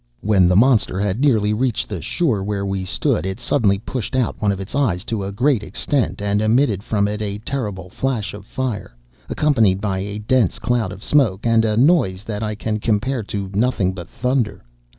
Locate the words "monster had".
0.55-1.19